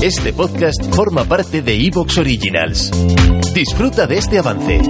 [0.00, 2.92] Este podcast forma parte de Evox Originals.
[3.52, 4.80] Disfruta de este avance.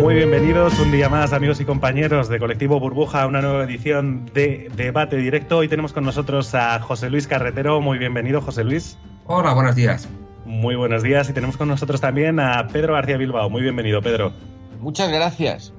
[0.00, 4.24] Muy bienvenidos un día más, amigos y compañeros de Colectivo Burbuja, a una nueva edición
[4.32, 5.58] de Debate Directo.
[5.58, 7.82] Hoy tenemos con nosotros a José Luis Carretero.
[7.82, 8.96] Muy bienvenido, José Luis.
[9.26, 10.08] Hola, buenos días.
[10.44, 13.48] Muy buenos días y tenemos con nosotros también a Pedro García Bilbao.
[13.48, 14.32] Muy bienvenido, Pedro.
[14.80, 15.72] Muchas gracias.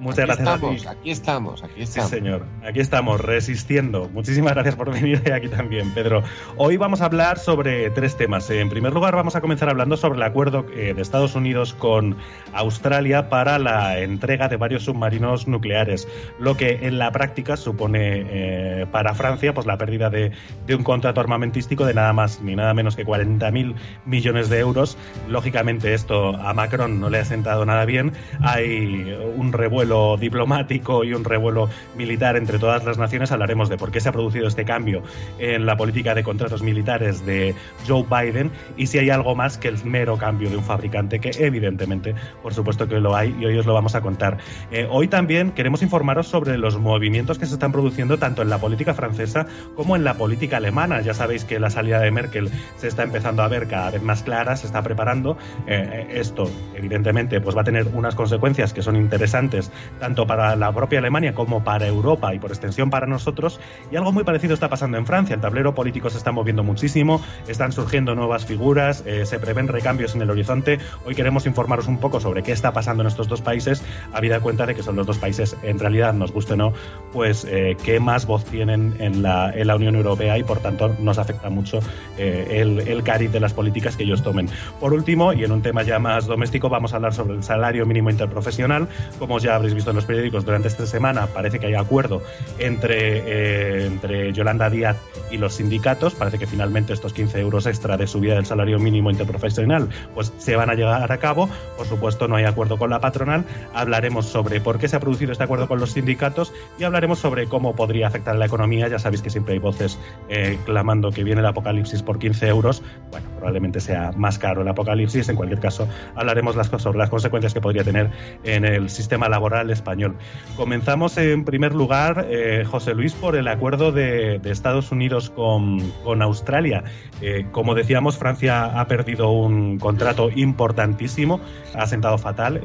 [0.00, 0.98] Muchas aquí gracias estamos, a ti.
[0.98, 2.10] Aquí estamos, aquí estamos.
[2.10, 2.46] Sí, señor.
[2.66, 4.08] Aquí estamos, resistiendo.
[4.14, 6.22] Muchísimas gracias por venir aquí también, Pedro.
[6.56, 8.48] Hoy vamos a hablar sobre tres temas.
[8.48, 12.16] En primer lugar, vamos a comenzar hablando sobre el acuerdo eh, de Estados Unidos con
[12.54, 18.86] Australia para la entrega de varios submarinos nucleares, lo que en la práctica supone eh,
[18.90, 20.32] para Francia pues, la pérdida de,
[20.66, 23.74] de, un contrato armamentístico de nada más ni nada menos que 40.000
[24.06, 24.96] millones de euros.
[25.28, 28.12] Lógicamente, esto a Macron no le ha sentado nada bien.
[28.40, 33.90] Hay un revuelo diplomático y un revuelo militar entre todas las naciones, hablaremos de por
[33.90, 35.02] qué se ha producido este cambio
[35.38, 37.54] en la política de contratos militares de
[37.86, 41.30] Joe Biden y si hay algo más que el mero cambio de un fabricante, que
[41.38, 44.38] evidentemente, por supuesto que lo hay y hoy os lo vamos a contar.
[44.70, 48.58] Eh, hoy también queremos informaros sobre los movimientos que se están produciendo tanto en la
[48.58, 51.00] política francesa como en la política alemana.
[51.00, 54.22] Ya sabéis que la salida de Merkel se está empezando a ver cada vez más
[54.22, 55.36] clara, se está preparando.
[55.66, 60.72] Eh, esto, evidentemente, pues va a tener unas consecuencias que son interesantes tanto para la
[60.72, 63.60] propia Alemania como para Europa y por extensión para nosotros.
[63.90, 65.34] Y algo muy parecido está pasando en Francia.
[65.34, 70.14] El tablero político se está moviendo muchísimo, están surgiendo nuevas figuras, eh, se prevén recambios
[70.14, 70.78] en el horizonte.
[71.04, 73.82] Hoy queremos informaros un poco sobre qué está pasando en estos dos países,
[74.12, 76.72] habida cuenta de que son los dos países, en realidad, nos guste o no,
[77.12, 81.18] pues eh, más voz tienen en la, en la, Unión Europea y por tanto nos
[81.18, 81.80] afecta mucho
[82.18, 84.48] eh, el, el cariz de las políticas que ellos tomen.
[84.78, 87.86] Por último, y en un tema ya más doméstico, vamos a hablar sobre el salario
[87.86, 88.88] mínimo interprofesional.
[89.18, 92.22] Como ya habréis visto en los periódicos durante esta semana, parece que hay acuerdo
[92.58, 94.96] entre, eh, entre Yolanda Díaz
[95.30, 96.14] y los sindicatos.
[96.14, 100.56] Parece que finalmente estos 15 euros extra de subida del salario mínimo interprofesional pues se
[100.56, 101.48] van a llegar a cabo.
[101.76, 103.44] Por supuesto, no hay acuerdo con la patronal.
[103.74, 107.46] Hablaremos sobre por qué se ha producido este acuerdo con los sindicatos y hablaremos sobre
[107.46, 108.88] cómo podría afectar la economía.
[108.88, 112.82] Ya sabéis que siempre hay voces eh, clamando que viene el apocalipsis por 15 euros.
[113.10, 115.28] Bueno, probablemente sea más caro el apocalipsis.
[115.28, 118.10] En cualquier caso, hablaremos las, sobre las consecuencias que podría tener
[118.44, 120.16] en el sistema laboral español.
[120.56, 126.84] Comenzamos en primer lugar, eh, José Luis, por el acuerdo de, Estados Unidos con, Australia.
[127.20, 131.40] Eh, como decíamos, Francia ha perdido un contrato importantísimo,
[131.74, 132.60] ha sentado fatal.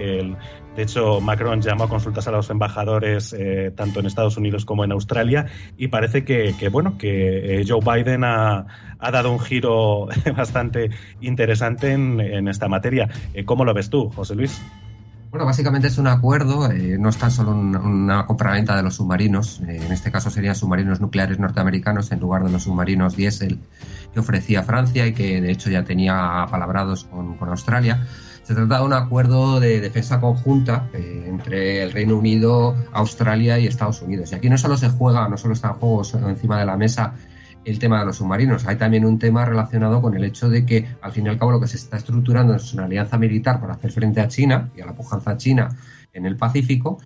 [0.75, 4.84] De hecho, Macron llamó a consultas a los embajadores eh, tanto en Estados Unidos como
[4.84, 5.46] en Australia
[5.78, 8.66] y parece que, bueno, que Joe Biden ha,
[9.00, 10.90] dado un giro bastante
[11.22, 13.09] interesante en, en esta materia.
[13.46, 14.62] ¿Cómo lo ves tú, José Luis?
[15.35, 18.96] Bueno, básicamente es un acuerdo, eh, no es tan solo una, una compraventa de los
[18.96, 23.59] submarinos, eh, en este caso serían submarinos nucleares norteamericanos en lugar de los submarinos diésel
[24.13, 28.07] que ofrecía Francia y que de hecho ya tenía palabrados con, con Australia.
[28.44, 33.67] Se trata de un acuerdo de defensa conjunta eh, entre el Reino Unido, Australia y
[33.67, 34.31] Estados Unidos.
[34.31, 37.13] Y aquí no solo se juega, no solo están juegos encima de la mesa
[37.65, 38.65] el tema de los submarinos.
[38.67, 41.51] Hay también un tema relacionado con el hecho de que, al fin y al cabo,
[41.51, 44.81] lo que se está estructurando es una alianza militar para hacer frente a China y
[44.81, 45.69] a la pujanza china
[46.13, 46.99] en el Pacífico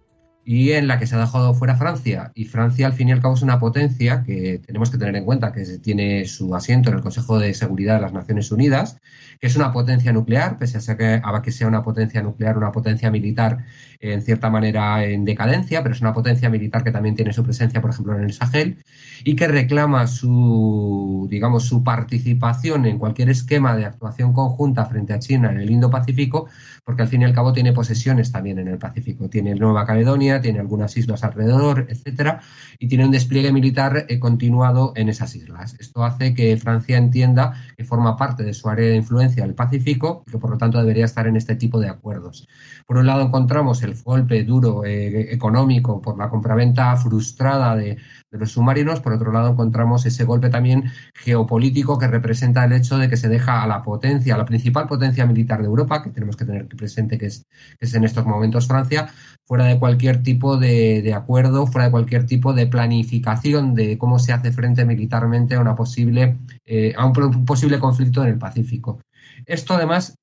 [0.52, 2.32] y en la que se ha dejado fuera Francia.
[2.34, 5.24] Y Francia, al fin y al cabo, es una potencia que tenemos que tener en
[5.24, 8.98] cuenta que tiene su asiento en el Consejo de Seguridad de las Naciones Unidas,
[9.40, 12.72] que es una potencia nuclear, pese a que, a que sea una potencia nuclear, una
[12.72, 13.60] potencia militar
[14.00, 17.80] en cierta manera en decadencia, pero es una potencia militar que también tiene su presencia,
[17.80, 18.84] por ejemplo, en el Sahel,
[19.24, 25.20] y que reclama su, digamos, su participación en cualquier esquema de actuación conjunta frente a
[25.20, 26.48] China en el Indo-Pacífico,
[26.84, 29.30] porque al fin y al cabo tiene posesiones también en el Pacífico.
[29.30, 32.42] Tiene Nueva Caledonia, tiene algunas islas alrededor, etcétera,
[32.78, 35.76] y tiene un despliegue militar eh, continuado en esas islas.
[35.80, 40.24] Esto hace que Francia entienda que forma parte de su área de influencia el Pacífico
[40.28, 42.48] y que por lo tanto debería estar en este tipo de acuerdos.
[42.86, 47.98] Por un lado encontramos el golpe duro eh, económico por la compraventa frustrada de,
[48.32, 53.10] los submarinos, por otro lado encontramos ese golpe también geopolítico que representa el hecho de
[53.10, 56.36] que se deja a la potencia, a la principal potencia militar de Europa, que tenemos
[56.36, 57.48] que tener presente que es,
[57.80, 59.10] que es en estos momentos Francia,
[59.46, 64.20] fuera de cualquier tipo de, de, acuerdo, fuera de cualquier tipo de planificación de cómo
[64.20, 69.00] se hace frente militarmente a una posible, eh, a un posible conflicto en el Pacífico.
[69.46, 70.16] Esto además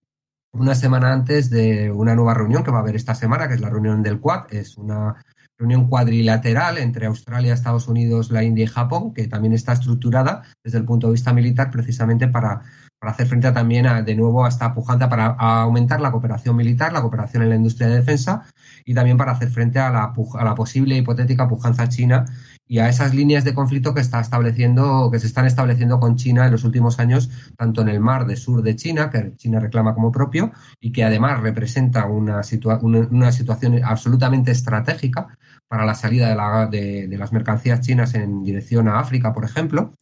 [0.53, 3.61] una semana antes de una nueva reunión que va a haber esta semana, que es
[3.61, 5.17] la reunión del Quad, es una
[5.59, 10.79] reunión cuadrilateral entre Australia, Estados Unidos, la India y Japón, que también está estructurada desde
[10.79, 12.63] el punto de vista militar precisamente para,
[12.99, 16.93] para hacer frente también a, de nuevo a esta pujanza para aumentar la cooperación militar,
[16.93, 18.45] la cooperación en la industria de defensa
[18.85, 22.25] y también para hacer frente a la, a la posible hipotética pujanza china
[22.69, 26.47] y a esas líneas de conflicto que está estableciendo, que se están estableciendo con China
[26.47, 29.95] en los últimos años, tanto en el mar de sur de China, que China reclama
[29.95, 32.41] como propio, y que además representa una,
[32.83, 35.29] una, situación absolutamente estratégica
[35.69, 39.93] para la salida de, de, las mercancías chinas en dirección a África, por ejemplo,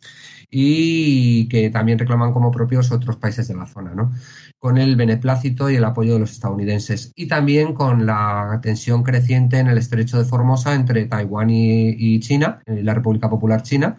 [0.51, 4.13] y que también reclaman como propios otros países de la zona, ¿no?
[4.65, 9.59] con el beneplácito y el apoyo de los estadounidenses y también con la tensión creciente
[9.59, 13.99] en el estrecho de Formosa entre Taiwán y, China, la República Popular China,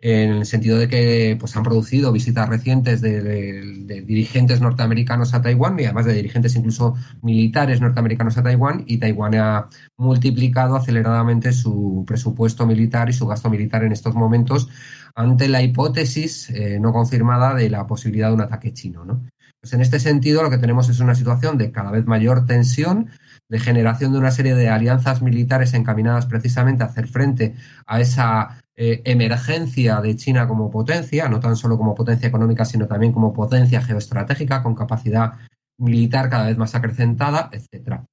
[0.00, 5.78] en el sentido de que pues, han producido visitas recientes de, dirigentes norteamericanos a Taiwán
[5.78, 12.04] y además de dirigentes incluso militares norteamericanos a Taiwán y Taiwán ha multiplicado aceleradamente su
[12.06, 14.68] presupuesto militar y su gasto militar en estos momentos
[15.14, 19.04] ante la hipótesis eh, no confirmada de la posibilidad de un ataque chino.
[19.04, 19.22] ¿no?
[19.60, 23.10] Pues en este sentido, lo que tenemos es una situación de cada vez mayor tensión,
[23.48, 27.56] de generación de una serie de alianzas militares encaminadas precisamente a hacer frente
[27.86, 32.86] a esa eh, emergencia de China como potencia, no tan solo como potencia económica, sino
[32.86, 35.32] también como potencia geoestratégica, con capacidad
[35.78, 38.06] militar cada vez más acrecentada, etcétera.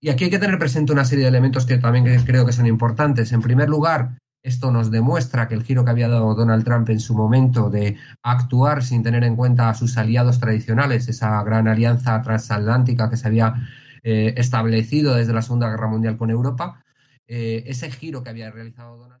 [0.00, 2.66] Y aquí hay que tener presente una serie de elementos que también creo que son
[2.66, 3.30] importantes.
[3.32, 7.00] En primer lugar, esto nos demuestra que el giro que había dado Donald Trump en
[7.00, 12.22] su momento de actuar sin tener en cuenta a sus aliados tradicionales, esa gran alianza
[12.22, 13.52] transatlántica que se había
[14.02, 16.82] eh, establecido desde la Segunda Guerra Mundial con Europa,
[17.26, 19.20] eh, ese giro que había realizado Donald